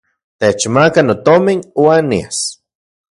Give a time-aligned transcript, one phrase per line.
[0.43, 2.39] Techmaka notomin uan nias.